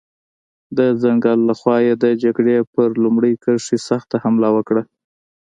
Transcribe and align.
د 0.77 0.79
ځنګل 1.01 1.39
له 1.49 1.53
خوا 1.59 1.77
یې 1.85 1.93
د 2.03 2.05
جګړې 2.23 2.55
پر 2.73 2.89
لومړۍ 3.03 3.33
کرښې 3.43 3.77
سخته 3.89 4.15
حمله 4.23 4.49
وکړه. 4.55 4.83